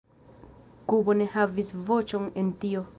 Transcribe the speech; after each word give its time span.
Kubo 0.91 1.13
ne 1.21 1.29
havis 1.37 1.73
voĉon 1.91 2.29
en 2.45 2.55
tio"”. 2.65 2.87